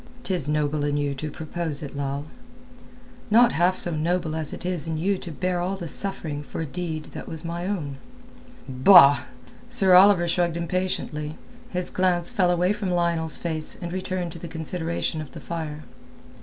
"'Tis 0.23 0.49
noble 0.49 0.83
in 0.83 0.97
you 0.97 1.13
to 1.13 1.29
propose 1.29 1.83
it, 1.83 1.95
Lal." 1.95 2.25
"Not 3.29 3.51
half 3.51 3.77
so 3.77 3.91
noble 3.95 4.35
as 4.35 4.51
it 4.51 4.65
is 4.65 4.87
in 4.87 4.97
you 4.97 5.15
to 5.19 5.31
bear 5.31 5.61
all 5.61 5.75
the 5.75 5.87
suffering 5.87 6.41
for 6.41 6.59
a 6.61 6.65
deed 6.65 7.09
that 7.11 7.27
was 7.27 7.45
my 7.45 7.67
own." 7.67 7.97
"Bah!" 8.67 9.25
Sir 9.69 9.93
Oliver 9.93 10.27
shrugged 10.27 10.57
impatiently; 10.57 11.37
his 11.69 11.91
glance 11.91 12.31
fell 12.31 12.49
away 12.49 12.73
from 12.73 12.89
Lionel's 12.89 13.37
face 13.37 13.75
and 13.79 13.93
returned 13.93 14.31
to 14.31 14.39
the 14.39 14.47
consideration 14.47 15.21
of 15.21 15.33
the 15.33 15.39
fire. 15.39 15.83